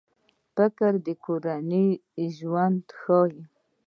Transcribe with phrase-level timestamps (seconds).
[0.55, 1.89] فلم د کورنۍ
[2.37, 3.41] ژوند ښيي